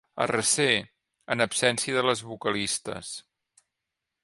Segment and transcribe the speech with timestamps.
[0.23, 0.71] A recer,
[1.35, 3.13] en absència de les vocalistes.